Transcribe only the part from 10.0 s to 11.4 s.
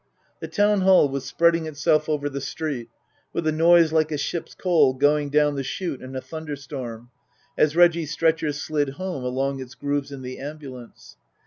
in the ambulance.